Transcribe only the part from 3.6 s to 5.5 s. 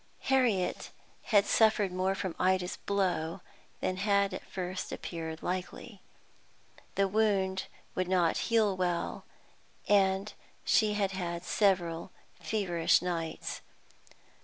than had at first appeared